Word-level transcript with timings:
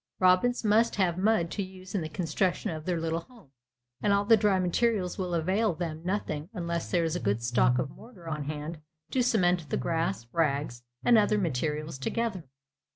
Robins 0.17 0.63
must 0.63 0.95
have 0.95 1.15
mud 1.19 1.51
to 1.51 1.61
use 1.61 1.93
in 1.93 2.01
the 2.01 2.09
construction 2.09 2.71
of 2.71 2.85
their 2.85 2.99
little 2.99 3.19
home, 3.19 3.51
and 4.01 4.11
all 4.11 4.25
the 4.25 4.35
dry 4.35 4.57
materials 4.57 5.19
will 5.19 5.35
avail 5.35 5.75
them 5.75 6.01
nothing 6.03 6.49
unless 6.55 6.89
there 6.89 7.03
is 7.03 7.15
a 7.15 7.19
good 7.19 7.43
stock 7.43 7.77
of 7.77 7.91
mortar 7.91 8.27
on 8.27 8.45
hand 8.45 8.81
to 9.11 9.21
cement 9.21 9.69
the 9.69 9.77
grass, 9.77 10.25
rags, 10.31 10.81
and 11.05 11.19
other 11.19 11.37
materials 11.37 11.99
together. 11.99 12.45